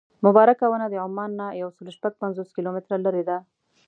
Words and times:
مبارکه 0.25 0.65
ونه 0.69 0.87
د 0.89 0.95
عمان 1.05 1.31
نه 1.39 1.47
یو 1.61 1.69
سل 1.75 1.85
او 1.89 1.95
شپږ 1.97 2.13
پنځوس 2.21 2.49
کیلومتره 2.55 2.97
لرې 3.05 3.23
ده. 3.29 3.37